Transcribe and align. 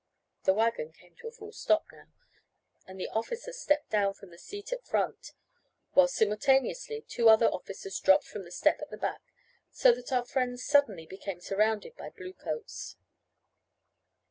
The 0.45 0.55
wagon 0.55 0.91
came 0.91 1.15
to 1.17 1.27
a 1.27 1.31
full 1.31 1.51
stop 1.51 1.85
now, 1.91 2.05
and 2.87 2.99
the 2.99 3.07
officer 3.09 3.53
stepped 3.53 3.91
down 3.91 4.15
from 4.15 4.31
the 4.31 4.39
seat 4.39 4.73
at 4.73 4.83
front, 4.83 5.33
while 5.91 6.07
simultaneously, 6.07 7.03
two 7.07 7.29
other 7.29 7.45
officers 7.45 7.99
dropped 7.99 8.25
from 8.25 8.43
the 8.43 8.49
step 8.51 8.81
at 8.81 8.89
the 8.89 8.97
back, 8.97 9.21
so 9.69 9.91
that 9.91 10.11
our 10.11 10.25
friends 10.25 10.63
suddenly 10.63 11.05
became 11.05 11.39
surrounded 11.39 11.95
by 11.97 12.09
bluecoats. 12.09 12.95